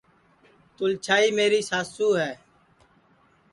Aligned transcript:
تُلچھائی 0.77 1.29
میری 1.37 1.61
ساسُو 1.69 2.07
ہے 2.21 2.33